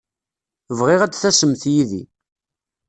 Bɣiɣ 0.77 1.01
ad 1.03 1.13
tasemt 1.13 1.63
yid-i. 1.73 2.03